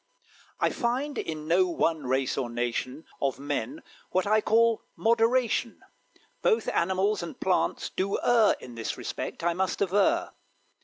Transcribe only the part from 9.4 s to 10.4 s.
I must aver.